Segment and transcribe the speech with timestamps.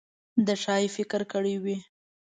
[0.45, 1.77] ده ښايي فکر کړی وي.